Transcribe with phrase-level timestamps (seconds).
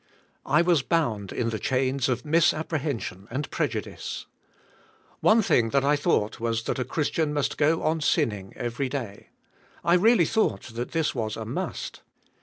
[0.47, 4.25] I was bound in the chains of misapprehension and prejudice.
[5.19, 9.29] One thing that I thought was that a Christian must go on sinning every day.
[9.83, 12.01] I really thought that this was a must.